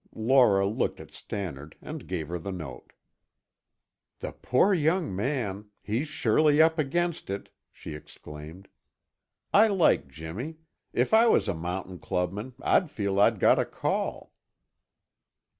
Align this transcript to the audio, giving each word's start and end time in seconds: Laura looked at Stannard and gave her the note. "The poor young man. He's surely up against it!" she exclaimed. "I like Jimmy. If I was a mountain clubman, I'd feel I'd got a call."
Laura 0.15 0.65
looked 0.67 0.99
at 0.99 1.11
Stannard 1.11 1.75
and 1.79 2.07
gave 2.07 2.29
her 2.29 2.39
the 2.39 2.51
note. 2.51 2.91
"The 4.17 4.31
poor 4.31 4.73
young 4.73 5.15
man. 5.15 5.67
He's 5.83 6.07
surely 6.07 6.59
up 6.59 6.79
against 6.79 7.29
it!" 7.29 7.49
she 7.71 7.93
exclaimed. 7.93 8.67
"I 9.53 9.67
like 9.67 10.07
Jimmy. 10.07 10.55
If 10.91 11.13
I 11.13 11.27
was 11.27 11.47
a 11.47 11.53
mountain 11.53 11.99
clubman, 11.99 12.55
I'd 12.63 12.89
feel 12.89 13.19
I'd 13.19 13.39
got 13.39 13.59
a 13.59 13.65
call." 13.65 14.33